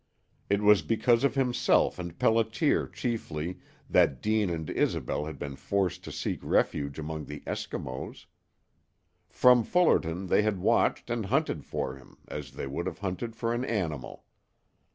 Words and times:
It 0.49 0.63
was 0.63 0.81
because 0.81 1.23
of 1.23 1.35
himself 1.35 1.99
and 1.99 2.17
Pelliter 2.17 2.91
chiefly 2.91 3.59
that 3.87 4.19
Deane 4.19 4.49
and 4.49 4.67
Isobel 4.67 5.25
had 5.27 5.37
been 5.37 5.55
forced 5.55 6.03
to 6.05 6.11
seek 6.11 6.39
refuge 6.41 6.97
among 6.97 7.25
the 7.25 7.41
Eskimos. 7.41 8.25
From 9.29 9.63
Fullerton 9.63 10.25
they 10.25 10.41
had 10.41 10.57
watched 10.57 11.11
and 11.11 11.27
hunted 11.27 11.63
for 11.65 11.97
him 11.97 12.17
as 12.27 12.53
they 12.53 12.65
would 12.65 12.87
have 12.87 12.97
hunted 12.97 13.35
for 13.35 13.53
an 13.53 13.63
animal. 13.63 14.25